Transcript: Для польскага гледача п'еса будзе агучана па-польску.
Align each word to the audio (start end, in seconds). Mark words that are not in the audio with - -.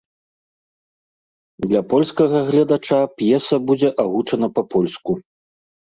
Для 1.67 1.81
польскага 1.91 2.37
гледача 2.49 2.99
п'еса 3.19 3.55
будзе 3.69 3.89
агучана 4.05 4.47
па-польску. 4.57 5.11